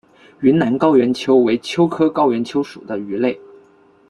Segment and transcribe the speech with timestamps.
[0.39, 3.39] 云南高原鳅为鳅科高原鳅属的鱼类。